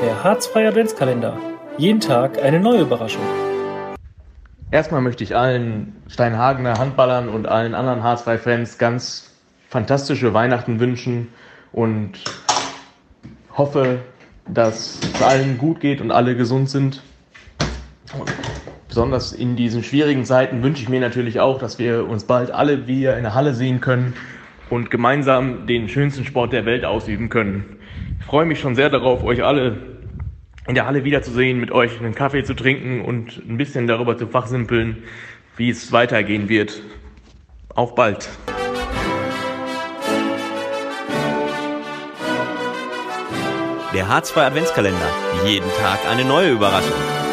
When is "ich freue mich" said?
28.28-28.60